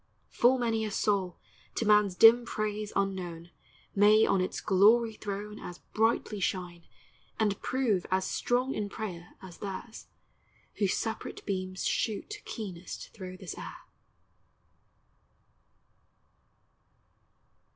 Full 0.31 0.57
many 0.57 0.83
a 0.83 0.89
soul, 0.89 1.37
to 1.75 1.85
man's 1.85 2.15
dim 2.15 2.43
praise 2.43 2.91
unknown, 2.95 3.51
May 3.93 4.25
on 4.25 4.41
its 4.41 4.59
glory 4.59 5.13
throne 5.13 5.59
As 5.59 5.77
brightly 5.93 6.39
shine, 6.39 6.87
and 7.39 7.61
prove 7.61 8.07
as 8.09 8.25
strong 8.25 8.73
in 8.73 8.89
prayer 8.89 9.35
As 9.43 9.59
theirs, 9.59 10.07
whose 10.79 10.95
separate 10.95 11.45
beams 11.45 11.85
shoot 11.85 12.41
keenest 12.45 13.13
thro' 13.13 13.37
this 13.37 13.55
air. 13.55 13.77